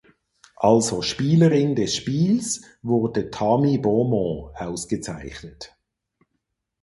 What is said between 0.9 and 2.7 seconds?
Spielerin des Spiels